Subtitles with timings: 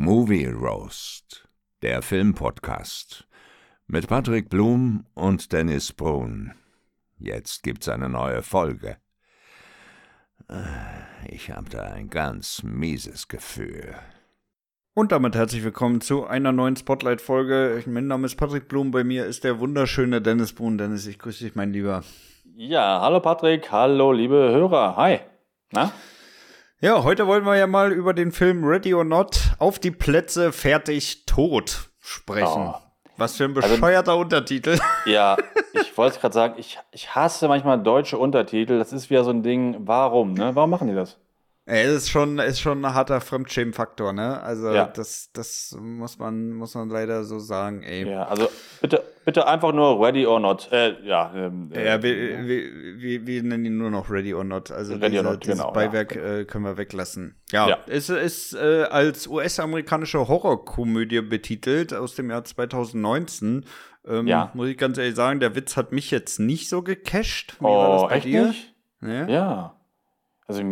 [0.00, 1.48] Movie Roast,
[1.82, 3.26] der Filmpodcast
[3.88, 6.52] mit Patrick Blum und Dennis Brun.
[7.18, 8.98] Jetzt gibt's eine neue Folge.
[11.26, 13.96] Ich habe da ein ganz mieses Gefühl.
[14.94, 17.82] Und damit herzlich willkommen zu einer neuen Spotlight-Folge.
[17.86, 20.78] Mein Name ist Patrick Blum, bei mir ist der wunderschöne Dennis Brun.
[20.78, 22.04] Dennis, ich grüße dich, mein Lieber.
[22.54, 24.94] Ja, hallo Patrick, hallo liebe Hörer.
[24.94, 25.18] Hi.
[25.72, 25.90] Na?
[26.80, 30.52] Ja, heute wollen wir ja mal über den Film Ready or Not auf die Plätze
[30.52, 32.68] fertig tot sprechen.
[32.68, 32.74] Oh.
[33.16, 34.78] Was für ein also bescheuerter also, Untertitel.
[35.04, 35.36] Ja,
[35.72, 38.78] ich wollte gerade sagen, ich, ich hasse manchmal deutsche Untertitel.
[38.78, 40.54] Das ist wieder so ein Ding, warum, ne?
[40.54, 41.18] Warum machen die das?
[41.70, 44.40] Es ist schon, ist schon ein harter Fremdschämen-Faktor, ne?
[44.40, 44.86] Also ja.
[44.86, 48.08] das, das muss man, muss man leider so sagen, ey.
[48.08, 48.48] Ja, also
[48.80, 50.72] bitte, bitte einfach nur Ready or Not.
[50.72, 54.44] Äh, ja, ähm, ja, äh, wir, wir, wir, wir, nennen ihn nur noch Ready or
[54.44, 54.70] Not.
[54.70, 56.38] Also Ready diese, or Not, dieses genau, Beiwerk ja.
[56.38, 57.36] äh, können wir weglassen.
[57.52, 57.78] Ja, ja.
[57.86, 63.66] es ist äh, als US-amerikanische Horrorkomödie betitelt aus dem Jahr 2019.
[64.06, 64.50] Ähm, ja.
[64.54, 67.56] Muss ich ganz ehrlich sagen, der Witz hat mich jetzt nicht so gecasht.
[67.60, 68.46] Wie oh, war das bei echt dir?
[68.46, 68.74] Nicht?
[69.02, 69.28] Ja.
[69.28, 69.74] ja.
[70.46, 70.62] Also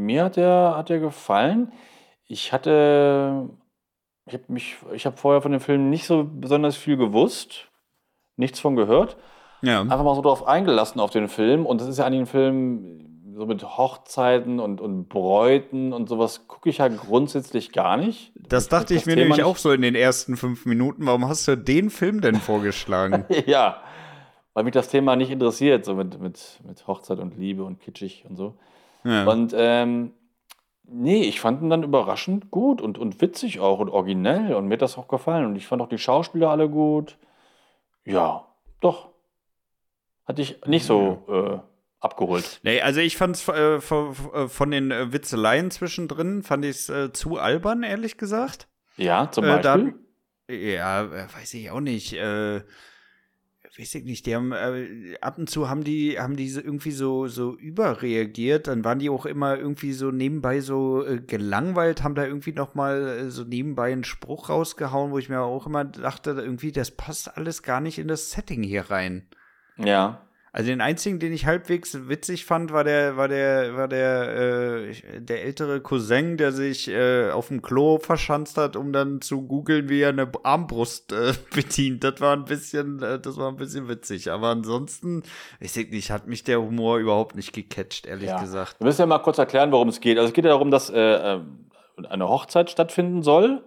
[0.00, 1.72] mir hat der, hat der gefallen.
[2.26, 3.48] Ich hatte,
[4.26, 7.68] ich habe mich, ich habe vorher von dem Film nicht so besonders viel gewusst,
[8.36, 9.16] nichts von gehört.
[9.62, 9.82] Ja.
[9.82, 11.66] Einfach mal so drauf eingelassen auf den Film.
[11.66, 16.46] Und das ist ja eigentlich ein Film so mit Hochzeiten und, und Bräuten und sowas
[16.46, 18.32] gucke ich ja grundsätzlich gar nicht.
[18.34, 21.06] Das dachte ich, ich mir Thema nämlich auch so in den ersten fünf Minuten.
[21.06, 23.24] Warum hast du den Film denn vorgeschlagen?
[23.46, 23.82] ja,
[24.52, 28.24] weil mich das Thema nicht interessiert, so mit, mit, mit Hochzeit und Liebe und kitschig
[28.28, 28.56] und so.
[29.04, 29.24] Ja.
[29.24, 30.12] Und ähm,
[30.84, 34.74] nee, ich fand ihn dann überraschend gut und, und witzig auch und originell und mir
[34.74, 35.46] hat das auch gefallen.
[35.46, 37.16] Und ich fand auch die Schauspieler alle gut.
[38.04, 38.46] Ja,
[38.80, 39.10] doch.
[40.26, 41.58] Hatte ich nicht so äh,
[42.00, 42.60] abgeholt.
[42.62, 46.70] Nee, also ich fand es äh, von, äh, von, den äh, Witzeleien zwischendrin, fand ich
[46.70, 48.68] es äh, zu albern, ehrlich gesagt.
[48.96, 49.94] Ja, zum Beispiel.
[50.48, 52.16] Da, ja, weiß ich auch nicht.
[53.78, 57.28] Weiß ich nicht, die haben äh, ab und zu haben die haben die irgendwie so
[57.28, 62.26] so überreagiert, dann waren die auch immer irgendwie so nebenbei so äh, gelangweilt, haben da
[62.26, 66.30] irgendwie noch mal äh, so nebenbei einen Spruch rausgehauen, wo ich mir auch immer dachte,
[66.30, 69.28] irgendwie das passt alles gar nicht in das Setting hier rein.
[69.76, 70.20] Ja.
[70.52, 75.20] Also den einzigen, den ich halbwegs witzig fand, war der, war der, war der, äh,
[75.20, 79.88] der ältere Cousin, der sich äh, auf dem Klo verschanzt hat, um dann zu googeln,
[79.88, 82.02] wie er eine Armbrust äh, bedient.
[82.02, 84.32] Das war ein bisschen, äh, das war ein bisschen witzig.
[84.32, 85.22] Aber ansonsten,
[85.60, 88.40] ich weiß nicht, hat mich der Humor überhaupt nicht gecatcht, ehrlich ja.
[88.40, 88.80] gesagt.
[88.80, 90.18] Wir müssen ja mal kurz erklären, worum es geht.
[90.18, 91.40] Also es geht ja darum, dass äh, äh
[92.08, 93.62] eine Hochzeit stattfinden soll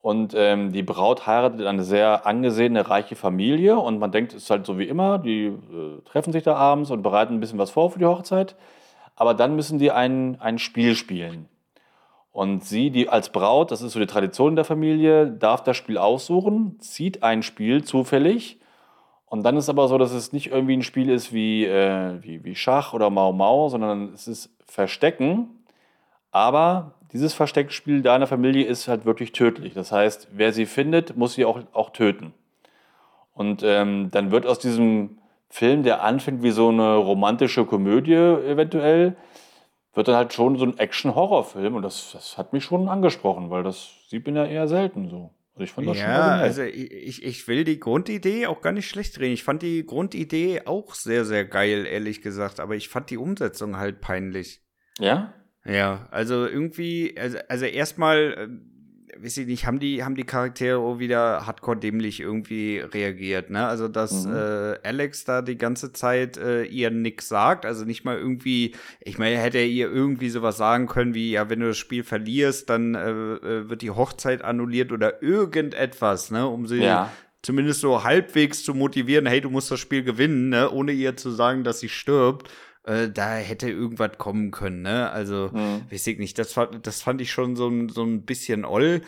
[0.00, 3.78] und ähm, die Braut heiratet eine sehr angesehene, reiche Familie.
[3.78, 6.90] Und man denkt, es ist halt so wie immer, die äh, treffen sich da abends
[6.90, 8.54] und bereiten ein bisschen was vor für die Hochzeit.
[9.16, 11.48] Aber dann müssen die ein, ein Spiel spielen.
[12.30, 15.98] Und sie, die als Braut, das ist so die Tradition der Familie, darf das Spiel
[15.98, 18.60] aussuchen, zieht ein Spiel zufällig.
[19.26, 22.44] Und dann ist aber so, dass es nicht irgendwie ein Spiel ist wie, äh, wie,
[22.44, 25.64] wie Schach oder Mau Mau, sondern es ist Verstecken.
[26.30, 29.74] Aber dieses Versteckspiel deiner Familie ist halt wirklich tödlich.
[29.74, 32.34] Das heißt, wer sie findet, muss sie auch, auch töten.
[33.32, 39.16] Und ähm, dann wird aus diesem Film, der anfängt wie so eine romantische Komödie eventuell,
[39.94, 41.74] wird dann halt schon so ein Action-Horror-Film.
[41.74, 45.30] Und das, das hat mich schon angesprochen, weil das sieht man ja eher selten so.
[45.54, 48.88] Also ich fand das ja, schon also ich, ich will die Grundidee auch gar nicht
[48.88, 49.34] schlecht reden.
[49.34, 52.60] Ich fand die Grundidee auch sehr, sehr geil, ehrlich gesagt.
[52.60, 54.60] Aber ich fand die Umsetzung halt peinlich.
[54.98, 55.32] Ja?
[55.68, 58.18] Ja, also irgendwie, also, also erstmal,
[59.18, 63.50] äh, weiß ich nicht, haben die, haben die Charaktere auch wieder hardcore dämlich irgendwie reagiert,
[63.50, 63.66] ne?
[63.66, 64.34] Also, dass mhm.
[64.34, 69.18] äh, Alex da die ganze Zeit äh, ihr nix sagt, also nicht mal irgendwie, ich
[69.18, 72.70] meine, hätte er ihr irgendwie sowas sagen können wie, ja, wenn du das Spiel verlierst,
[72.70, 76.46] dann äh, äh wird die Hochzeit annulliert oder irgendetwas, ne?
[76.46, 77.12] Um sie ja.
[77.42, 80.70] zumindest so halbwegs zu motivieren, hey, du musst das Spiel gewinnen, ne?
[80.70, 82.48] Ohne ihr zu sagen, dass sie stirbt
[82.88, 85.10] äh, da hätte irgendwas kommen können, ne?
[85.10, 85.82] Also, mhm.
[85.90, 89.02] weiß ich nicht, das, das fand ich schon so, so ein bisschen oll.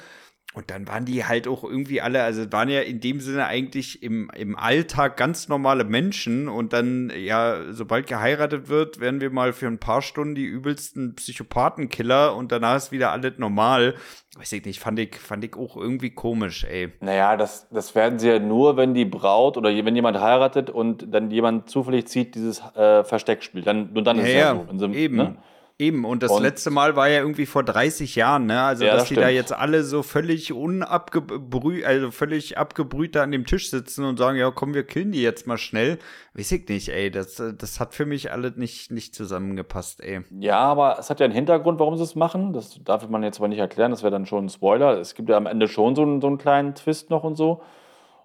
[0.52, 4.02] Und dann waren die halt auch irgendwie alle, also waren ja in dem Sinne eigentlich
[4.02, 9.52] im, im Alltag ganz normale Menschen und dann, ja, sobald geheiratet wird, werden wir mal
[9.52, 13.94] für ein paar Stunden die übelsten Psychopathenkiller und danach ist wieder alles normal.
[14.36, 16.92] Weiß ich nicht, fand ich, fand ich auch irgendwie komisch, ey.
[16.98, 21.14] Naja, das, das werden sie ja nur, wenn die Braut oder wenn jemand heiratet und
[21.14, 23.62] dann jemand zufällig zieht dieses äh, Versteckspiel.
[23.62, 24.92] Dann, nur dann ist ja, es ja so.
[24.92, 25.16] Sie, eben.
[25.16, 25.36] Ne?
[25.80, 28.60] Eben, und das und letzte Mal war ja irgendwie vor 30 Jahren, ne?
[28.60, 29.24] Also, ja, dass das die stimmt.
[29.24, 34.18] da jetzt alle so völlig unabgebrüht, also völlig abgebrüht da an dem Tisch sitzen und
[34.18, 35.98] sagen, ja, komm, wir killen die jetzt mal schnell.
[36.34, 37.10] Weiß ich nicht, ey.
[37.10, 40.20] Das, das hat für mich alle nicht, nicht zusammengepasst, ey.
[40.38, 42.52] Ja, aber es hat ja einen Hintergrund, warum sie es machen.
[42.52, 44.98] Das darf man jetzt aber nicht erklären, das wäre dann schon ein Spoiler.
[44.98, 47.62] Es gibt ja am Ende schon so einen, so einen kleinen Twist noch und so.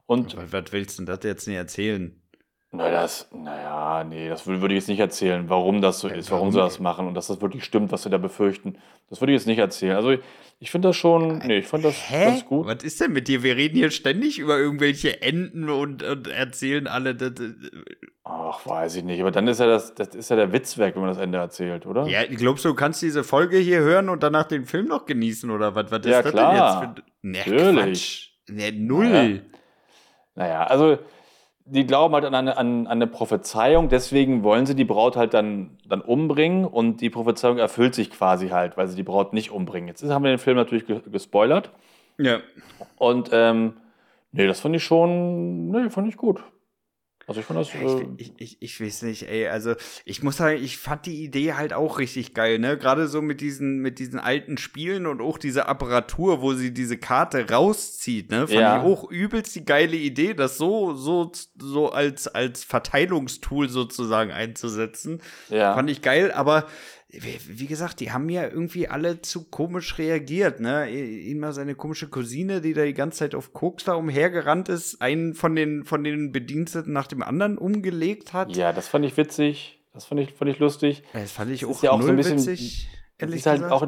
[0.08, 2.22] Und was willst du denn das jetzt nicht erzählen?
[2.76, 6.52] Na, das, naja, nee, das würde ich jetzt nicht erzählen, warum das so ist, warum
[6.52, 8.78] sie das machen und dass das wirklich stimmt, was sie da befürchten.
[9.10, 9.96] Das würde ich jetzt nicht erzählen.
[9.96, 10.16] Also
[10.60, 12.26] ich finde das schon, nee, ich finde das Hä?
[12.26, 12.68] ganz gut.
[12.68, 13.44] Was ist denn mit dir?
[13.44, 17.16] Wir reden hier ständig über irgendwelche Enden und, und erzählen alle.
[17.16, 17.34] Das,
[18.24, 19.22] Ach, weiß ich nicht.
[19.22, 21.38] Aber dann ist ja das, das ist ja der Witz weg, wenn man das Ende
[21.38, 22.08] erzählt, oder?
[22.08, 25.50] Ja, glaubst du, du kannst diese Folge hier hören und danach den Film noch genießen
[25.50, 25.92] oder was?
[25.92, 26.96] Was ist ja, das klar.
[27.24, 27.52] denn jetzt für.
[27.54, 28.36] Nee, Natürlich.
[28.46, 28.56] Quatsch.
[28.56, 29.10] Nee, null.
[29.10, 29.40] Naja.
[30.36, 30.98] naja, also
[31.66, 35.72] die glauben halt an eine, an, eine Prophezeiung, deswegen wollen sie die Braut halt dann,
[35.88, 39.88] dann umbringen und die Prophezeiung erfüllt sich quasi halt, weil sie die Braut nicht umbringen.
[39.88, 41.72] Jetzt haben wir den Film natürlich gespoilert.
[42.20, 42.40] Ja.
[42.98, 43.74] Und ähm,
[44.32, 46.44] nee, das fand ich schon, nee, fand ich gut.
[47.28, 47.74] Also ich fand das.
[47.74, 49.48] Äh ich, ich, ich, weiß nicht, ey.
[49.48, 49.76] Also
[50.06, 52.78] ich muss sagen, ich fand die Idee halt auch richtig geil, ne?
[52.78, 56.98] Gerade so mit diesen, mit diesen alten Spielen und auch diese Apparatur, wo sie diese
[56.98, 58.48] Karte rauszieht, ne?
[58.48, 58.78] Fand ja.
[58.78, 65.22] ich auch übelst die geile Idee, das so, so, so als, als Verteilungstool sozusagen einzusetzen.
[65.50, 65.74] Ja.
[65.74, 66.68] Fand ich geil, aber
[67.22, 70.90] wie gesagt, die haben ja irgendwie alle zu komisch reagiert, ne?
[70.90, 75.34] Immer seine komische Cousine, die da die ganze Zeit auf Koks da umhergerannt ist, einen
[75.34, 78.56] von den, von den Bediensteten nach dem anderen umgelegt hat.
[78.56, 79.80] Ja, das fand ich witzig.
[79.94, 81.04] Das fand ich, fand ich lustig.
[81.14, 83.84] Das fand ich das auch, ja auch so ein bisschen, witzig, ehrlich ist halt gesagt.
[83.84, 83.88] Auch,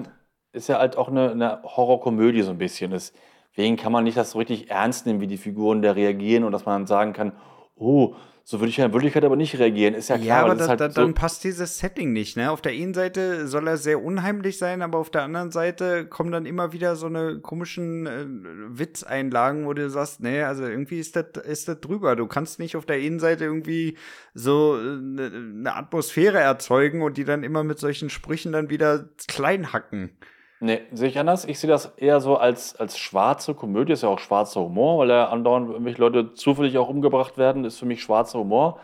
[0.53, 2.91] ist ja halt auch eine, eine Horrorkomödie so ein bisschen.
[2.91, 6.53] Deswegen kann man nicht das so richtig ernst nehmen, wie die Figuren da reagieren und
[6.53, 7.33] dass man dann sagen kann,
[7.75, 8.15] oh,
[8.49, 10.25] so würde ich ja in Wirklichkeit aber nicht reagieren, ist ja klar.
[10.25, 12.49] Ja, aber da, halt da, so dann passt dieses Setting nicht, ne?
[12.49, 16.31] Auf der einen Seite soll er sehr unheimlich sein, aber auf der anderen Seite kommen
[16.31, 18.25] dann immer wieder so eine komischen äh,
[18.69, 22.15] Witzeinlagen, wo du sagst, nee, also irgendwie ist das ist das drüber.
[22.15, 23.97] Du kannst nicht auf der einen Seite irgendwie
[24.33, 29.09] so eine, äh, eine Atmosphäre erzeugen und die dann immer mit solchen Sprüchen dann wieder
[29.27, 30.11] klein hacken.
[30.59, 31.45] Nee, sehe ich anders.
[31.45, 35.09] Ich sehe das eher so als, als schwarze Komödie, ist ja auch schwarzer Humor, weil
[35.09, 38.79] ja andauernd irgendwelche Leute zufällig auch umgebracht werden, ist für mich schwarzer Humor.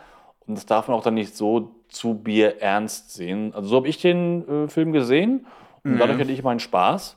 [0.46, 3.52] Und das darf man auch dann nicht so zu Bier ernst sehen.
[3.54, 5.46] Also so habe ich den äh, Film gesehen
[5.82, 5.98] und mhm.
[5.98, 7.16] dadurch hatte ich meinen Spaß.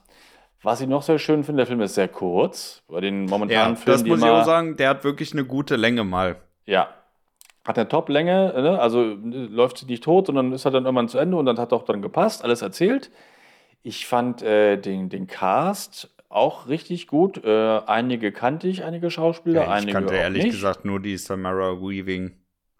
[0.63, 2.81] Was ich noch sehr schön finde, der Film ist sehr kurz.
[2.87, 3.99] Bei den momentanen ja, Filmen.
[3.99, 6.37] Das muss ich auch sagen, der hat wirklich eine gute Länge mal.
[6.65, 6.89] Ja.
[7.63, 8.79] Hat eine Top-Länge, ne?
[8.79, 11.59] also äh, läuft sie nicht tot, sondern ist halt dann irgendwann zu Ende und dann
[11.59, 13.11] hat auch dann gepasst, alles erzählt.
[13.87, 17.41] Ich fand äh, den, den Cast auch richtig gut.
[17.45, 20.55] Äh, einige kannte ich, einige Schauspieler, ja, ich einige kannte ehrlich nicht.
[20.55, 22.33] gesagt nur die Samara Weaving.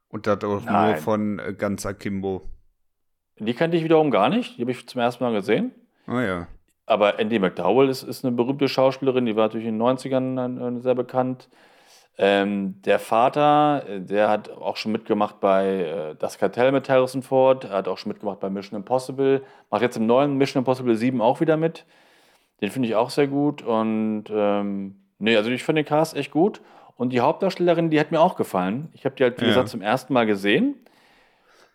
[0.10, 0.92] Und das auch Nein.
[0.92, 2.42] nur von äh, ganz Akimbo.
[3.40, 4.58] Die kannte ich wiederum gar nicht.
[4.58, 5.72] Die habe ich zum ersten Mal gesehen.
[6.10, 6.50] Oh ja.
[6.86, 10.96] Aber Andy McDowell ist, ist eine berühmte Schauspielerin, die war natürlich in den 90ern sehr
[10.96, 11.48] bekannt.
[12.20, 17.22] Ähm, der Vater, äh, der hat auch schon mitgemacht bei äh, Das Kartell mit Harrison
[17.22, 21.22] Ford, hat auch schon mitgemacht bei Mission Impossible, macht jetzt im neuen Mission Impossible 7
[21.22, 21.86] auch wieder mit.
[22.62, 26.32] Den finde ich auch sehr gut und ähm, nee, also ich finde den Cast echt
[26.32, 26.62] gut.
[26.96, 28.90] Und die Hauptdarstellerin, die hat mir auch gefallen.
[28.94, 29.50] Ich habe die halt, wie ja.
[29.50, 30.74] gesagt, zum ersten Mal gesehen.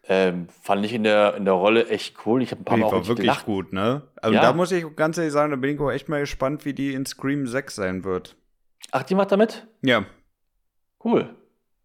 [0.09, 2.43] Ähm, fand ich in der, in der Rolle echt cool.
[2.43, 3.47] Ich habe ein paar die Mal auch war wirklich gelacht.
[3.47, 4.03] gut, ne?
[4.21, 4.43] Also ja.
[4.43, 6.93] da muss ich ganz ehrlich sagen, da bin ich auch echt mal gespannt, wie die
[6.93, 8.35] in Scream 6 sein wird.
[8.91, 9.65] Ach, die macht da mit?
[9.83, 10.05] Ja.
[11.05, 11.35] Cool.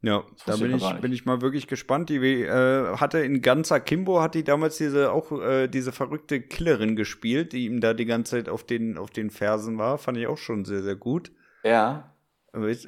[0.03, 2.09] Ja, da bin ich, bin ich mal wirklich gespannt.
[2.09, 6.95] Die äh, hatte in ganzer Kimbo hat die damals diese auch äh, diese verrückte Killerin
[6.95, 9.97] gespielt, die ihm da die ganze Zeit auf den auf den Fersen war.
[9.97, 11.31] Fand ich auch schon sehr sehr gut.
[11.63, 12.13] Ja.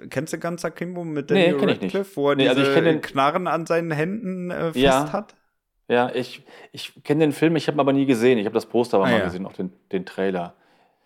[0.09, 3.01] Kennst du ganzer Kimbo mit Daniel nee, Radcliffe, wo er nee, also diese den...
[3.01, 5.11] Knarren an seinen Händen äh, fest ja.
[5.11, 5.35] hat?
[5.87, 8.37] Ja, ich, ich kenne den Film, ich habe ihn aber nie gesehen.
[8.37, 9.25] Ich habe das Poster aber ah, mal ja.
[9.25, 10.55] gesehen, auch den, den Trailer.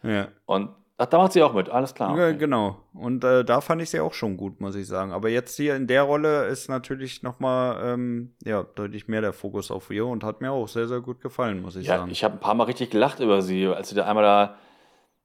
[0.03, 0.27] Ja.
[0.45, 2.11] Und Ach, da macht sie auch mit, alles klar.
[2.11, 2.37] Okay.
[2.37, 2.77] Genau.
[2.93, 5.11] Und äh, da fand ich sie auch schon gut, muss ich sagen.
[5.11, 9.33] Aber jetzt hier in der Rolle ist natürlich noch mal ähm, ja, deutlich mehr der
[9.33, 12.11] Fokus auf ihr und hat mir auch sehr, sehr gut gefallen, muss ich ja, sagen.
[12.11, 14.55] Ich habe ein paar Mal richtig gelacht über sie, als sie da einmal da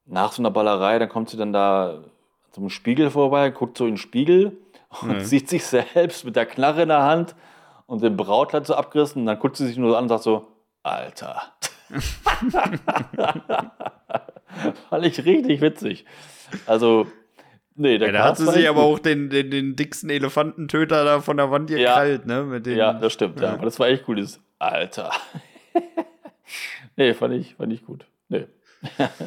[0.07, 2.03] nach so einer Ballerei, dann kommt sie dann da
[2.51, 4.57] zum Spiegel vorbei, guckt so in den Spiegel
[5.03, 5.21] und mhm.
[5.25, 7.35] sieht sich selbst mit der Knarre in der Hand
[7.85, 9.21] und dem Brautkleid so abgerissen.
[9.21, 10.49] Und dann guckt sie sich nur so an und sagt so,
[10.83, 11.43] Alter.
[14.91, 16.05] Fand ich richtig witzig.
[16.67, 17.07] Also,
[17.75, 21.21] nee, der ja, Da hat sie sich aber auch den, den, den dicksten Elefantentöter da
[21.21, 22.43] von der Wand gekrallt, ja.
[22.43, 22.45] ne?
[22.45, 23.49] Mit den, ja, das stimmt, ja.
[23.49, 23.55] ja.
[23.55, 24.25] Aber das war echt cool,
[24.59, 25.13] Alter.
[26.97, 28.07] nee, fand ich, fand ich gut.
[28.29, 28.47] Nee.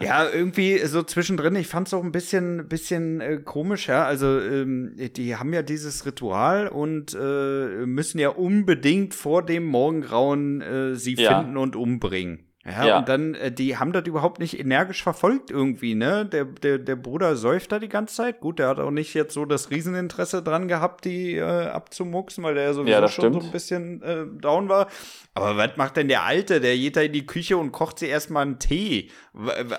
[0.00, 4.04] Ja, irgendwie so zwischendrin, ich fand es auch ein bisschen, bisschen äh, komisch, ja.
[4.04, 10.60] Also, ähm, die haben ja dieses Ritual und äh, müssen ja unbedingt vor dem Morgengrauen
[10.60, 11.40] äh, sie ja.
[11.40, 12.51] finden und umbringen.
[12.64, 16.24] Ja, ja, und dann, äh, die haben das überhaupt nicht energisch verfolgt irgendwie, ne?
[16.24, 18.38] Der, der, der Bruder säuft da die ganze Zeit.
[18.38, 22.54] Gut, der hat auch nicht jetzt so das Rieseninteresse dran gehabt, die äh, abzumuxen, weil
[22.54, 23.42] der ja sowieso ja, schon stimmt.
[23.42, 24.86] so ein bisschen äh, down war.
[25.34, 26.60] Aber was macht denn der Alte?
[26.60, 29.10] Der geht da in die Küche und kocht sich erstmal einen Tee.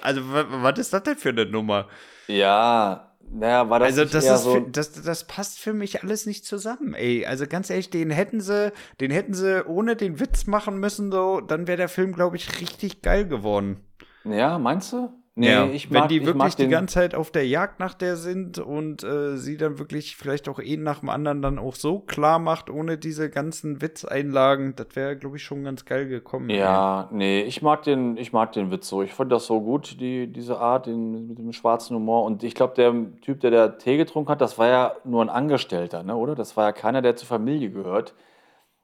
[0.02, 1.88] Also, was ist das denn für eine Nummer?
[2.28, 6.46] Ja, naja, war das also das ist so das, das passt für mich alles nicht
[6.46, 7.26] zusammen, ey.
[7.26, 11.42] Also ganz ehrlich, den hätten sie, den hätten sie ohne den Witz machen müssen, so,
[11.42, 13.78] dann wäre der Film, glaube ich, richtig geil geworden.
[14.24, 15.10] Ja, meinst du?
[15.36, 18.18] Nee, ja, ich mag, wenn die wirklich die ganze Zeit auf der Jagd nach der
[18.18, 21.98] sind und äh, sie dann wirklich vielleicht auch einen nach dem anderen dann auch so
[22.00, 26.52] klar macht, ohne diese ganzen Witzeinlagen, das wäre, glaube ich, schon ganz geil gekommen.
[26.52, 27.18] Ja, ey.
[27.18, 29.02] nee, ich mag den, ich mag den Witz so.
[29.02, 32.26] Ich fand das so gut, die, diese Art den, mit dem schwarzen Humor.
[32.26, 35.30] Und ich glaube, der Typ, der da Tee getrunken hat, das war ja nur ein
[35.30, 36.36] Angestellter, ne, oder?
[36.36, 38.14] Das war ja keiner, der zur Familie gehört.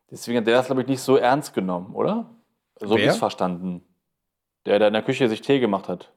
[0.10, 2.32] Deswegen hat der das, glaube ich, nicht so ernst genommen, oder?
[2.79, 3.84] So wie es verstanden.
[4.65, 6.12] Der da in der Küche sich Tee gemacht hat.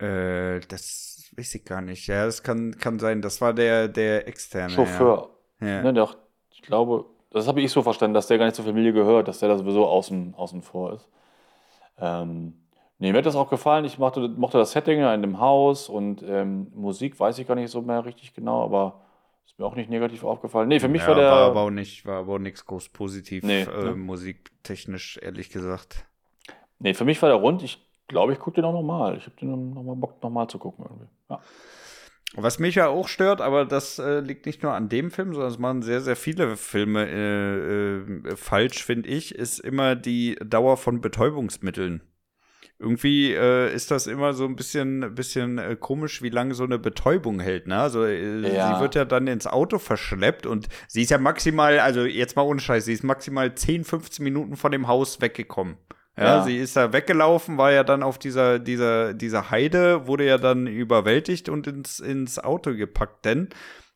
[0.00, 2.06] Äh, das weiß ich gar nicht.
[2.06, 3.22] Ja, das kann, kann sein.
[3.22, 4.72] Das war der, der externe.
[4.72, 5.30] Chauffeur.
[5.60, 5.66] Ja.
[5.66, 5.82] ja.
[5.82, 6.08] Ne, der,
[6.50, 9.38] ich glaube, das habe ich so verstanden, dass der gar nicht zur Familie gehört, dass
[9.38, 11.08] der da sowieso außen, außen vor ist.
[11.98, 12.54] Ähm,
[12.98, 13.84] nee, mir hat das auch gefallen.
[13.84, 17.70] Ich mochte, mochte das Setting in dem Haus und ähm, Musik weiß ich gar nicht
[17.70, 19.02] so mehr richtig genau, aber
[19.46, 20.68] ist mir auch nicht negativ aufgefallen.
[20.68, 21.30] Nee, für mich ja, war der.
[21.30, 23.94] War aber auch nicht, war aber auch nichts groß positiv, nee, äh, ne?
[23.94, 26.06] musiktechnisch, ehrlich gesagt.
[26.78, 27.62] Nee, für mich war der rund.
[27.62, 29.16] Ich glaube, ich gucke den auch nochmal.
[29.16, 30.84] Ich habe den nochmal Bock, nochmal zu gucken.
[30.84, 31.08] Irgendwie.
[31.30, 31.40] Ja.
[32.34, 35.50] Was mich ja auch stört, aber das äh, liegt nicht nur an dem Film, sondern
[35.50, 40.76] es machen sehr, sehr viele Filme äh, äh, falsch, finde ich, ist immer die Dauer
[40.76, 42.02] von Betäubungsmitteln.
[42.78, 46.78] Irgendwie äh, ist das immer so ein bisschen, bisschen äh, komisch, wie lange so eine
[46.78, 47.66] Betäubung hält.
[47.66, 47.76] Ne?
[47.76, 48.74] Also äh, ja.
[48.74, 52.42] sie wird ja dann ins Auto verschleppt und sie ist ja maximal, also jetzt mal
[52.42, 55.76] ohne Scheiß, sie ist maximal 10, 15 Minuten von dem Haus weggekommen.
[56.16, 60.26] Ja, ja, sie ist da weggelaufen, war ja dann auf dieser, dieser, dieser Heide, wurde
[60.26, 63.48] ja dann überwältigt und ins, ins Auto gepackt, denn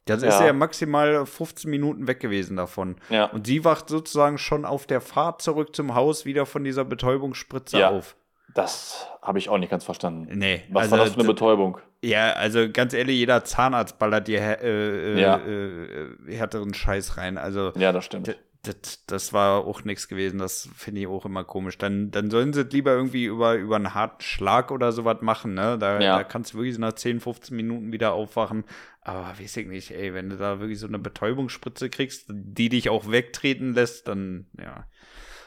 [0.07, 0.29] das ja.
[0.29, 2.97] ist ja maximal 15 Minuten weg gewesen davon.
[3.09, 3.27] Ja.
[3.27, 7.79] Und sie wacht sozusagen schon auf der Fahrt zurück zum Haus wieder von dieser Betäubungsspritze
[7.79, 7.91] ja.
[7.91, 8.17] auf.
[8.55, 10.39] Das habe ich auch nicht ganz verstanden.
[10.39, 10.63] Nee.
[10.71, 11.79] Was also, war das für eine Betäubung?
[12.03, 15.39] Ja, also ganz ehrlich, jeder Zahnarzt ballert dir äh, äh, ja.
[15.39, 17.39] äh, härteren Scheiß rein.
[17.39, 20.39] Also, ja, das stimmt das, das war auch nichts gewesen.
[20.39, 21.79] Das finde ich auch immer komisch.
[21.79, 25.55] Dann, dann sollen sie lieber irgendwie über, über einen harten Schlag oder sowas machen.
[25.55, 25.79] Ne?
[25.79, 26.17] Da, ja.
[26.19, 28.65] da kannst du wirklich nach 10, 15 Minuten wieder aufwachen.
[29.03, 32.89] Aber weiß ich nicht, ey, wenn du da wirklich so eine Betäubungsspritze kriegst, die dich
[32.89, 34.87] auch wegtreten lässt, dann ja,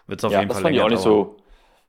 [0.05, 1.37] wird es auf ja, jeden das Fall fand ich auch nicht so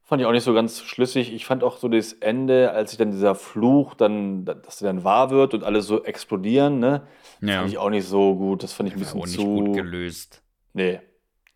[0.09, 1.35] Fand ich auch nicht so ganz schlüssig.
[1.35, 5.05] Ich fand auch so das Ende, als sich dann dieser Fluch dann, dass der dann
[5.05, 7.07] wahr wird und alle so explodieren, ne?
[7.43, 7.59] Ja.
[7.59, 8.63] Fand ich auch nicht so gut.
[8.63, 9.45] Das fand ich ein bisschen zu.
[9.45, 10.43] gut gelöst.
[10.73, 11.01] Nee,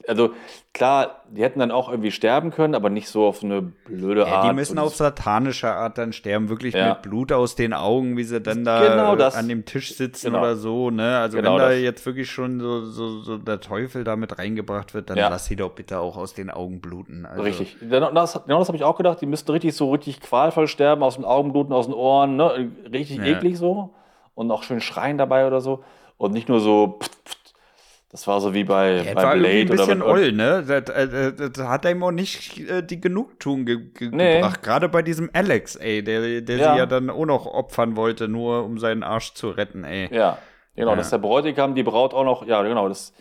[0.09, 0.31] also
[0.73, 4.45] klar, die hätten dann auch irgendwie sterben können, aber nicht so auf eine blöde Art.
[4.45, 6.91] Ja, die müssen auf satanische Art dann sterben, wirklich ja.
[6.91, 10.41] mit Blut aus den Augen, wie sie dann da genau an dem Tisch sitzen genau.
[10.41, 10.91] oder so.
[10.91, 11.19] Ne?
[11.19, 11.81] Also genau wenn da das.
[11.81, 15.29] jetzt wirklich schon so, so, so, der Teufel damit reingebracht wird, dann ja.
[15.29, 17.27] lass sie doch bitte auch aus den Augen bluten.
[17.27, 17.77] Also richtig.
[17.81, 19.21] Genau das, genau das habe ich auch gedacht.
[19.21, 22.71] Die müssten richtig so richtig qualvoll sterben, aus den Augen bluten, aus den Ohren, ne?
[22.93, 23.95] richtig eklig so.
[24.35, 25.85] Und auch schön schreien dabei oder so.
[26.17, 27.42] Und nicht nur so pft, pft,
[28.13, 30.63] das war so wie bei, ja, bei war Blade ein bisschen oder oll, ne?
[30.69, 34.35] Das, äh, das, hat ihm auch nicht äh, die Genugtuung ge ge nee.
[34.35, 34.63] gebracht.
[34.63, 36.73] Gerade bei diesem Alex, ey, der, der ja.
[36.73, 40.15] sie ja dann auch noch opfern wollte, nur um seinen Arsch zu retten, ey.
[40.15, 40.37] Ja,
[40.77, 40.91] genau.
[40.91, 40.97] Ja.
[40.97, 42.87] Das ist der Bräutigam, die Braut auch noch, ja, genau.
[42.87, 43.15] Das,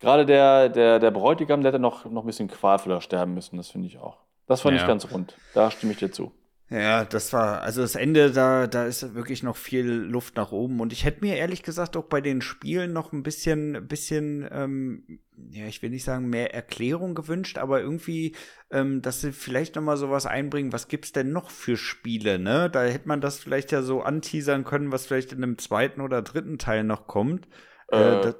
[0.00, 3.68] gerade der, der, der Bräutigam, der hätte noch, noch ein bisschen qualvoller sterben müssen, das
[3.68, 4.16] finde ich auch.
[4.46, 4.80] Das fand ja.
[4.80, 5.36] ich ganz rund.
[5.52, 6.32] Da stimme ich dir zu.
[6.72, 10.80] Ja, das war, also das Ende, da, da ist wirklich noch viel Luft nach oben.
[10.80, 15.20] Und ich hätte mir ehrlich gesagt auch bei den Spielen noch ein bisschen, bisschen, ähm,
[15.50, 18.34] ja, ich will nicht sagen mehr Erklärung gewünscht, aber irgendwie,
[18.70, 22.70] ähm, dass sie vielleicht noch mal sowas einbringen, was gibt's denn noch für Spiele, ne?
[22.70, 26.22] Da hätte man das vielleicht ja so anteasern können, was vielleicht in einem zweiten oder
[26.22, 27.48] dritten Teil noch kommt.
[27.90, 28.36] Äh, äh das,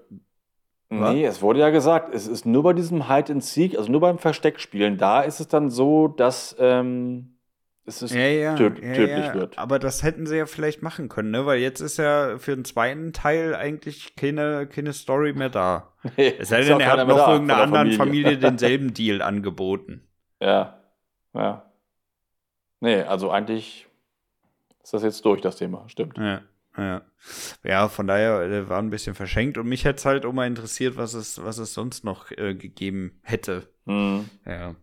[0.89, 4.03] Nee, es wurde ja gesagt, es ist nur bei diesem Hide and Seek, also nur
[4.03, 7.33] beim Versteckspielen, da ist es dann so, dass ähm,
[7.85, 9.59] es ist ja, ja, töd ja, tödlich wird.
[9.59, 11.47] Aber das hätten sie ja vielleicht machen können, ne?
[11.47, 15.89] Weil jetzt ist ja für den zweiten Teil eigentlich keine, keine Story mehr da.
[16.17, 18.25] Nee, es sei denn, er hat noch da, irgendeiner anderen Familie.
[18.25, 20.03] Familie denselben Deal angeboten.
[20.41, 20.81] Ja,
[21.33, 21.71] ja.
[22.81, 23.87] Nee, also eigentlich
[24.83, 26.19] ist das jetzt durch, das Thema, stimmt.
[26.19, 26.43] Ja.
[26.77, 27.03] Ja.
[27.63, 30.47] ja, von daher der war ein bisschen verschenkt und mich hätte es halt auch mal
[30.47, 33.69] interessiert, was es, was es sonst noch äh, gegeben hätte.
[33.85, 34.31] Mhm.
[34.47, 34.75] Ja,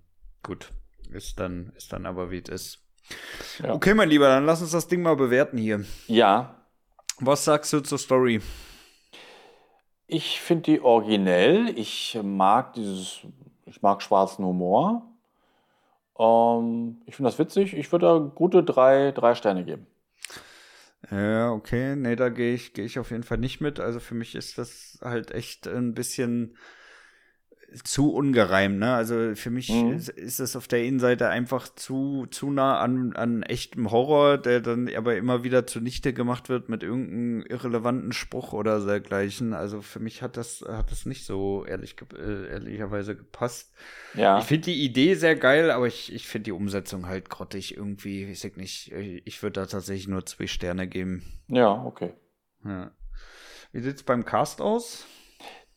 [0.43, 0.71] gut.
[1.11, 2.88] Ist dann, ist dann aber wie es ist.
[3.63, 3.73] Ja.
[3.73, 5.83] Okay, mein Lieber, dann lass uns das Ding mal bewerten hier.
[6.07, 6.55] Ja.
[7.19, 8.41] Was sagst du zur Story?
[10.07, 11.77] Ich finde die originell.
[11.77, 13.19] Ich mag dieses,
[13.65, 15.05] ich mag schwarzen Humor.
[16.17, 17.75] Ähm, ich finde das witzig.
[17.75, 19.87] Ich würde da gute drei, drei Sterne geben.
[21.11, 21.95] Ja, okay.
[21.95, 23.79] Nee, da gehe ich, gehe ich auf jeden Fall nicht mit.
[23.79, 26.57] Also für mich ist das halt echt ein bisschen
[27.83, 28.93] zu ungereimt, ne?
[28.93, 29.93] Also für mich mhm.
[29.93, 34.61] ist, ist es auf der Innenseite einfach zu, zu nah an, an echtem Horror, der
[34.61, 39.53] dann aber immer wieder zunichte gemacht wird mit irgendeinem irrelevanten Spruch oder dergleichen.
[39.53, 43.73] Also für mich hat das, hat das nicht so ehrlich, äh, ehrlicherweise gepasst.
[44.15, 44.39] Ja.
[44.39, 48.25] Ich finde die Idee sehr geil, aber ich, ich finde die Umsetzung halt grottig irgendwie.
[48.25, 51.23] Ich sag nicht, ich würde da tatsächlich nur zwei Sterne geben.
[51.47, 52.13] Ja, okay.
[52.65, 52.91] Ja.
[53.71, 55.05] Wie sieht's beim Cast aus?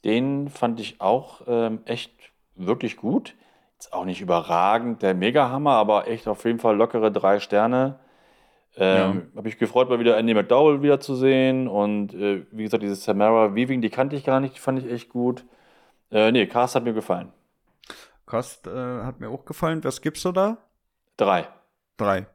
[0.05, 2.13] Den fand ich auch ähm, echt
[2.55, 3.35] wirklich gut.
[3.75, 7.99] Jetzt auch nicht überragend, der Megahammer, aber echt auf jeden Fall lockere drei Sterne.
[8.77, 9.39] Ähm, ja.
[9.39, 11.69] Habe ich gefreut, mal wieder Andy McDowell wiederzusehen.
[11.69, 14.91] Und äh, wie gesagt, diese Samara Weaving, die kannte ich gar nicht, die fand ich
[14.91, 15.45] echt gut.
[16.11, 17.33] Äh, nee, Cast hat mir gefallen.
[18.27, 18.71] Cast äh,
[19.03, 19.85] hat mir auch gefallen.
[19.85, 20.59] Was gibst du da?
[21.17, 21.49] Drei.
[21.97, 22.27] Drei.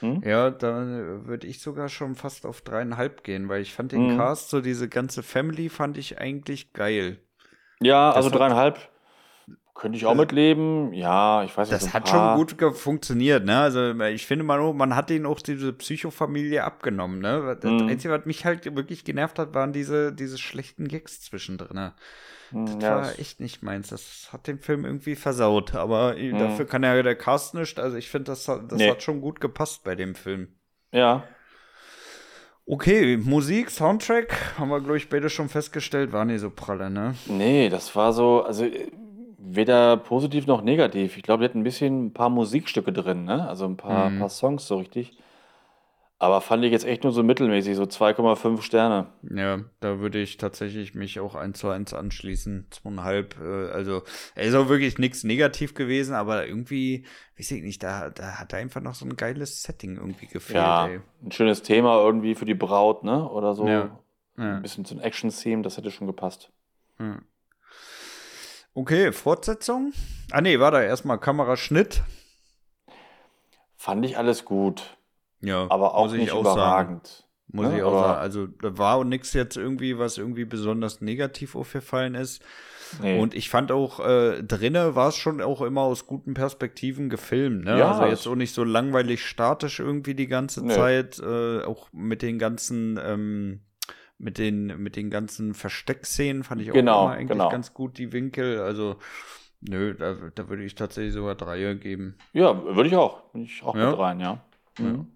[0.00, 0.22] Hm?
[0.24, 0.86] Ja, da
[1.24, 4.16] würde ich sogar schon fast auf dreieinhalb gehen, weil ich fand den hm.
[4.16, 7.18] Cast, so diese ganze Family, fand ich eigentlich geil.
[7.80, 8.90] Ja, das also dreieinhalb
[9.78, 10.92] könnte ich auch das, mitleben.
[10.92, 11.82] Ja, ich weiß nicht.
[11.82, 13.60] Das hat schon gut funktioniert, ne?
[13.60, 17.56] Also ich finde mal, man hat ihnen auch diese Psychofamilie abgenommen, ne?
[17.60, 17.88] Das hm.
[17.88, 21.76] Einzige, was mich halt wirklich genervt hat, waren diese, diese schlechten Gags zwischendrin.
[21.76, 21.94] Ne?
[22.50, 23.88] Hm, das ja, war echt nicht meins.
[23.88, 25.76] Das hat den Film irgendwie versaut.
[25.76, 26.38] Aber mhm.
[26.38, 27.78] dafür kann ja der Cast nicht.
[27.78, 28.90] Also ich finde, das, das nee.
[28.90, 30.48] hat schon gut gepasst bei dem Film.
[30.90, 31.22] Ja.
[32.66, 37.14] Okay, Musik, Soundtrack, haben wir, glaube ich, beide schon festgestellt, war nicht so pralle, ne?
[37.26, 38.66] Nee, das war so, also
[39.38, 41.16] weder positiv noch negativ.
[41.16, 43.48] Ich glaube, wir hatten ein bisschen ein paar Musikstücke drin, ne?
[43.48, 44.18] Also ein paar, mhm.
[44.18, 45.16] paar Songs so richtig.
[46.20, 49.06] Aber fand ich jetzt echt nur so mittelmäßig, so 2,5 Sterne.
[49.22, 52.66] Ja, da würde ich tatsächlich mich auch eins zu eins anschließen.
[52.70, 54.02] Zweieinhalb, äh, also
[54.34, 57.06] er ist auch wirklich nichts negativ gewesen, aber irgendwie,
[57.38, 60.56] weiß ich nicht, da, da hat einfach noch so ein geiles Setting irgendwie gefehlt.
[60.56, 61.00] Ja, ey.
[61.22, 63.28] ein schönes Thema irgendwie für die Braut, ne?
[63.30, 63.68] Oder so.
[63.68, 64.00] Ja.
[64.36, 64.56] ja.
[64.56, 66.50] Ein bisschen so ein Action-Theme, das hätte schon gepasst.
[66.98, 67.20] Ja.
[68.78, 69.92] Okay, Fortsetzung?
[70.30, 72.04] Ah nee, war da erstmal Kameraschnitt.
[73.74, 74.96] Fand ich alles gut.
[75.40, 77.08] Ja, aber auch nicht auch überragend.
[77.08, 77.24] Sagen.
[77.48, 78.20] Muss ja, ich auch sagen.
[78.20, 82.40] Also da war nichts jetzt irgendwie, was irgendwie besonders negativ aufgefallen ist.
[83.02, 83.18] Nee.
[83.18, 87.64] Und ich fand auch, äh, drinnen war es schon auch immer aus guten Perspektiven gefilmt.
[87.64, 87.80] Ne?
[87.80, 90.72] Ja, also jetzt auch nicht so langweilig statisch irgendwie die ganze nee.
[90.72, 91.18] Zeit.
[91.18, 93.60] Äh, auch mit den ganzen, ähm,
[94.18, 97.48] mit den, mit den ganzen Versteckszenen fand ich auch genau, immer eigentlich genau.
[97.48, 98.60] ganz gut die Winkel.
[98.60, 98.96] Also
[99.60, 102.16] nö, da, da würde ich tatsächlich sogar Dreier geben.
[102.32, 103.22] Ja, würde ich auch.
[103.32, 103.90] Würde ich auch ja.
[103.90, 104.40] mit rein, ja.
[104.78, 105.06] Mhm.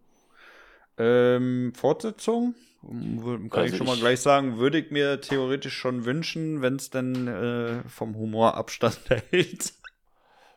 [0.98, 2.54] Ähm, Fortsetzung?
[2.82, 6.90] Kann also ich schon mal gleich sagen, würde ich mir theoretisch schon wünschen, wenn es
[6.90, 9.72] denn äh, vom Humor Abstand hält.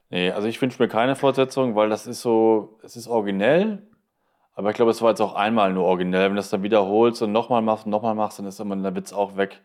[0.10, 3.84] Nee, also ich wünsche mir keine Fortsetzung, weil das ist so, es ist originell,
[4.56, 6.26] aber ich glaube, es war jetzt auch einmal nur originell.
[6.26, 8.96] Wenn du das dann wiederholst und nochmal machst und nochmal machst, dann ist immer der
[8.96, 9.62] Witz auch weg.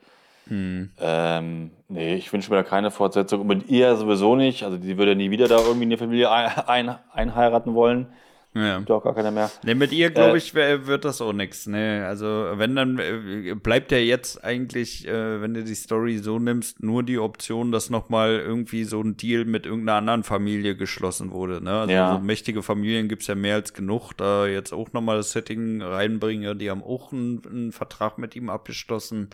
[0.48, 0.90] Hm.
[1.00, 3.42] Ähm, nee, ich wünsche mir da keine Fortsetzung.
[3.42, 4.64] Und mit ihr sowieso nicht.
[4.64, 8.08] Also die würde nie wieder da irgendwie eine Familie ein, ein, einheiraten wollen.
[8.52, 8.78] Ja.
[8.78, 9.48] Gibt auch gar keiner mehr.
[9.64, 11.68] Ne, mit ihr, glaube äh, ich, wird das auch nichts.
[11.68, 16.40] Ne, also wenn dann äh, bleibt ja jetzt eigentlich, äh, wenn du die Story so
[16.40, 21.30] nimmst, nur die Option, dass nochmal irgendwie so ein Deal mit irgendeiner anderen Familie geschlossen
[21.30, 21.62] wurde.
[21.62, 21.70] Ne?
[21.70, 22.14] Also ja.
[22.14, 24.14] so mächtige Familien gibt's ja mehr als genug.
[24.14, 28.50] Da jetzt auch nochmal das Setting reinbringen, die haben auch einen, einen Vertrag mit ihm
[28.50, 29.30] abgeschlossen.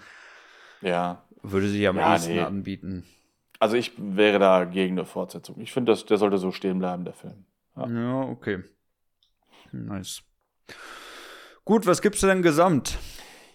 [0.82, 1.24] Ja.
[1.42, 2.40] Würde sich am ja, ehesten nee.
[2.40, 3.04] anbieten.
[3.60, 5.58] Also ich wäre da gegen eine Fortsetzung.
[5.60, 7.46] Ich finde, der sollte so stehen bleiben, der Film.
[7.76, 8.62] Ja, ja okay.
[9.84, 10.22] Nice.
[11.64, 12.98] Gut, was gibst du denn gesamt?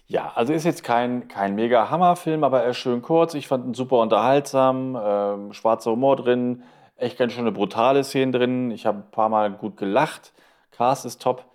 [0.06, 3.34] Ja, also ist jetzt kein, kein mega Hammerfilm, aber er ist schön kurz.
[3.34, 6.62] Ich fand ihn super unterhaltsam, ähm, schwarzer Humor drin,
[6.96, 8.70] echt ganz schöne brutale Szenen drin.
[8.70, 10.34] Ich habe ein paar Mal gut gelacht.
[10.70, 11.46] Cast ist top.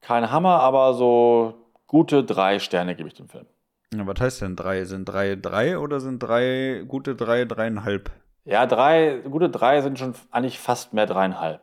[0.00, 1.54] Kein Hammer, aber so
[1.86, 3.46] gute drei Sterne gebe ich dem Film.
[3.92, 4.84] Ja, was heißt denn drei?
[4.84, 8.10] Sind drei drei oder sind drei gute drei dreieinhalb?
[8.44, 11.62] Ja, drei, gute drei sind schon eigentlich fast mehr dreieinhalb.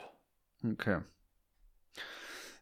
[0.63, 0.99] Okay.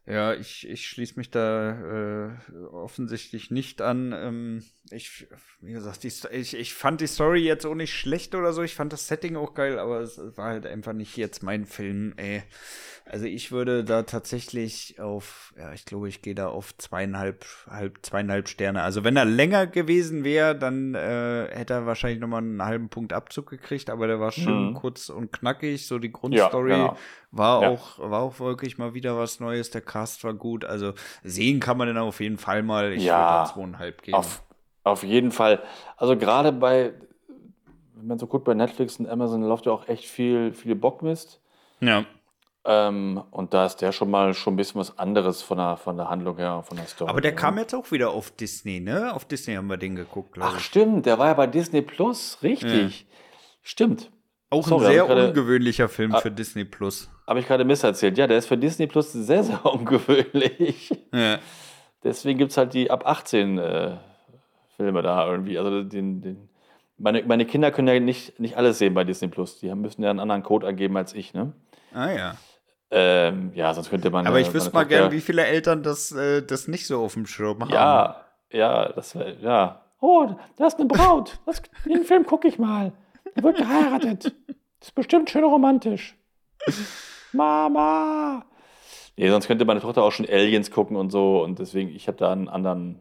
[0.06, 4.12] Ja, ich, ich schließe mich da äh, offensichtlich nicht an.
[4.12, 5.26] Ähm, ich,
[5.60, 8.62] wie gesagt, die, ich, ich fand die Story jetzt auch nicht schlecht oder so.
[8.62, 12.12] Ich fand das Setting auch geil, aber es war halt einfach nicht jetzt mein Film,
[12.18, 12.42] ey.
[13.06, 17.98] Also ich würde da tatsächlich auf, ja, ich glaube, ich gehe da auf zweieinhalb, halb,
[18.00, 18.82] zweieinhalb Sterne.
[18.82, 23.12] Also wenn er länger gewesen wäre, dann äh, hätte er wahrscheinlich nochmal einen halben Punkt
[23.12, 24.74] Abzug gekriegt, aber der war schön mhm.
[24.74, 25.86] kurz und knackig.
[25.86, 26.98] So die Grundstory ja, genau.
[27.30, 27.68] war ja.
[27.68, 29.68] auch, war auch wirklich mal wieder was Neues.
[29.68, 30.64] Der Cast war gut.
[30.64, 32.92] Also sehen kann man den auf jeden Fall mal.
[32.92, 34.16] Ich ja, würde zweieinhalb geben.
[34.16, 34.42] Auf,
[34.82, 35.62] auf jeden Fall.
[35.96, 36.94] Also gerade bei,
[37.94, 41.40] wenn man so guckt, bei Netflix und Amazon läuft ja auch echt viel, viel Bockmist.
[41.78, 42.04] Ja.
[42.64, 45.96] Ähm, und da ist der schon mal schon ein bisschen was anderes von der, von
[45.96, 47.08] der Handlung her, von der Story.
[47.08, 49.14] Aber der kam jetzt auch wieder auf Disney, ne?
[49.14, 50.64] Auf Disney haben wir den geguckt, Ach, ich.
[50.64, 53.00] stimmt, der war ja bei Disney Plus, richtig.
[53.00, 53.06] Ja.
[53.62, 54.10] Stimmt.
[54.54, 57.10] Auch Sorry, ein sehr grade, ungewöhnlicher Film für Disney Plus.
[57.26, 58.16] Habe ich gerade misserzählt.
[58.16, 60.90] Ja, der ist für Disney Plus sehr, sehr ungewöhnlich.
[61.12, 61.38] Ja.
[62.04, 63.96] Deswegen gibt es halt die ab 18 äh,
[64.76, 65.58] Filme da irgendwie.
[65.58, 66.48] Also den, den,
[66.98, 69.58] meine, meine Kinder können ja nicht, nicht alles sehen bei Disney Plus.
[69.58, 71.52] Die müssen ja einen anderen Code angeben als ich, ne?
[71.92, 72.36] Ah ja.
[72.90, 74.26] Ähm, ja, sonst könnte man.
[74.26, 77.26] Aber ich wüsste mal gern, wie viele Eltern das, äh, das nicht so auf dem
[77.26, 77.72] Schirm haben.
[77.72, 79.80] Ja, ja, das wäre, ja.
[80.00, 81.38] Oh, da ist eine Braut.
[81.46, 82.92] Das, den Film gucke ich mal.
[83.36, 84.24] Der wird geheiratet.
[84.24, 84.32] Das
[84.88, 86.16] ist bestimmt schön romantisch.
[87.32, 88.44] Mama!
[89.16, 91.42] Nee, sonst könnte meine Tochter auch schon Aliens gucken und so.
[91.42, 93.00] Und deswegen, ich habe da einen anderen,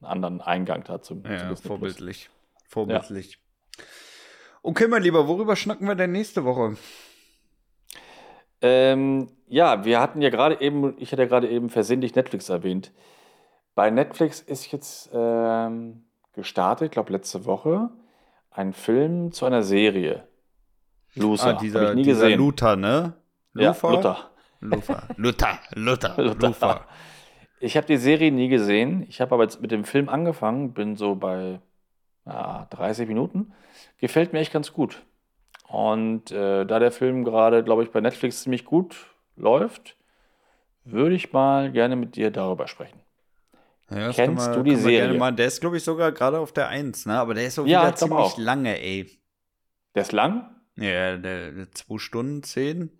[0.00, 1.22] einen anderen Eingang dazu.
[1.24, 2.30] Ja, vorbildlich.
[2.68, 3.32] Vorbildlich.
[3.32, 3.84] Ja.
[4.62, 6.76] Okay, mein Lieber, worüber schnacken wir denn nächste Woche?
[8.62, 12.92] Ähm, ja, wir hatten ja gerade eben, ich hatte ja gerade eben versehentlich Netflix erwähnt.
[13.74, 17.90] Bei Netflix ist jetzt ähm, gestartet, ich glaube letzte Woche,
[18.54, 20.26] ein Film zu einer Serie.
[21.14, 21.56] Luther.
[21.56, 22.38] Ah, dieser, ich nie dieser gesehen.
[22.38, 23.12] Luther, ne?
[23.52, 23.90] Luther?
[23.90, 24.30] Ja, Luther.
[24.60, 25.02] Luther.
[25.16, 25.60] Luther.
[25.74, 26.14] Luther.
[26.16, 26.34] Luther.
[26.48, 26.86] Luther.
[27.60, 29.04] Ich habe die Serie nie gesehen.
[29.08, 31.60] Ich habe aber jetzt mit dem Film angefangen, bin so bei
[32.26, 33.52] ja, 30 Minuten.
[33.98, 35.02] Gefällt mir echt ganz gut.
[35.68, 38.96] Und äh, da der Film gerade, glaube ich, bei Netflix ziemlich gut
[39.36, 39.96] läuft,
[40.84, 43.00] würde ich mal gerne mit dir darüber sprechen.
[43.94, 45.32] Ja, Kennst wir, du die Serie?
[45.34, 47.18] Der ist, glaube ich, sogar gerade auf der 1, ne?
[47.18, 48.38] Aber der ist so ja, wieder ziemlich auch.
[48.38, 49.20] lange, ey.
[49.94, 50.50] Der ist lang?
[50.76, 52.90] Ja, der, der zwei Stunden, zehn.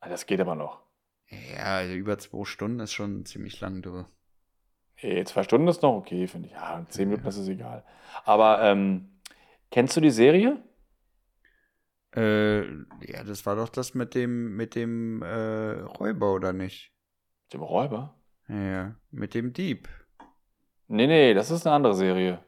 [0.00, 0.82] Ah, das geht aber noch.
[1.28, 4.04] Ja, also über zwei Stunden ist schon ziemlich lang, du.
[4.94, 6.54] Hey, zwei Stunden ist noch okay, finde ich.
[6.54, 7.30] Ja, zehn Minuten ja.
[7.30, 7.84] ist es egal.
[8.24, 9.20] Aber ähm,
[9.72, 10.62] kennst du die Serie?
[12.14, 12.62] Äh,
[13.04, 16.92] ja, das war doch das mit dem, mit dem äh, Räuber, oder nicht?
[17.52, 18.15] Dem Räuber?
[18.48, 19.88] Ja, mit dem Dieb.
[20.88, 22.38] Nee, nee, das ist eine andere Serie.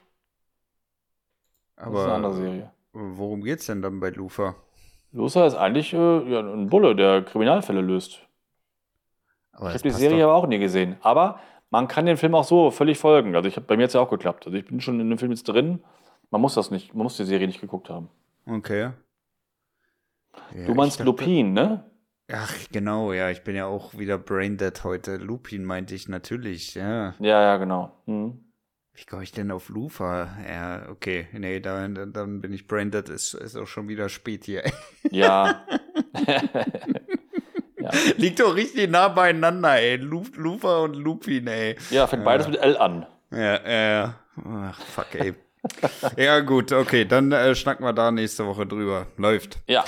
[1.76, 2.72] Aber das ist eine andere Serie.
[2.92, 4.54] Worum geht's denn dann bei Lufa?
[5.12, 8.20] Lufa ist eigentlich äh, ja, ein Bulle, der Kriminalfälle löst.
[9.52, 10.24] Aber ich habe die Serie doch.
[10.24, 10.96] aber auch nie gesehen.
[11.00, 13.34] Aber man kann den Film auch so völlig folgen.
[13.34, 14.46] Also ich hab, bei mir hat es ja auch geklappt.
[14.46, 15.82] Also ich bin schon in dem Film jetzt drin.
[16.30, 18.08] Man muss das nicht, man muss die Serie nicht geguckt haben.
[18.46, 18.90] Okay.
[20.54, 21.87] Ja, du meinst Lupin, ne?
[22.30, 25.16] Ach, genau, ja, ich bin ja auch wieder braindead heute.
[25.16, 27.14] Lupin meinte ich natürlich, ja.
[27.20, 28.02] Ja, ja, genau.
[28.04, 28.44] Mhm.
[28.92, 30.36] Wie komme ich denn auf Lufa?
[30.46, 34.64] Ja, okay, nee, dann, dann bin ich braindead, ist, ist auch schon wieder spät hier.
[35.10, 35.64] Ja.
[37.78, 37.90] ja.
[38.16, 39.96] Liegt doch richtig nah beieinander, ey.
[39.96, 41.76] Lufa und Lupin, ey.
[41.90, 43.06] Ja, fängt beides mit L an.
[43.30, 44.14] Ja, ja, ja.
[44.44, 45.34] Ach, fuck, ey.
[46.16, 49.06] ja, gut, okay, dann äh, schnacken wir da nächste Woche drüber.
[49.16, 49.58] Läuft.
[49.66, 49.84] Ja.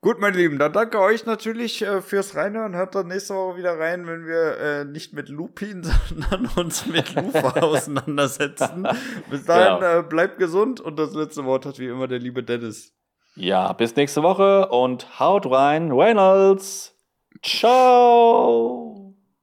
[0.00, 2.74] Gut, meine Lieben, dann danke euch natürlich äh, fürs Reinhören.
[2.74, 7.14] Hört dann nächste Woche wieder rein, wenn wir äh, nicht mit Lupin, sondern uns mit
[7.14, 8.86] Lufa auseinandersetzen.
[9.30, 9.98] Bis dahin, genau.
[10.00, 12.92] äh, bleibt gesund und das letzte Wort hat wie immer der liebe Dennis.
[13.36, 16.94] Ja, bis nächste Woche und haut rein, Reynolds.
[17.42, 19.03] Ciao.